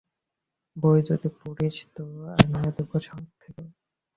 বই 0.75 0.99
যদি 1.09 1.27
পড়িস 1.39 1.77
তো 1.95 2.03
আনিয়ে 2.33 2.71
দেব 2.75 2.91
শহর 3.05 3.25
থেকে। 3.41 3.63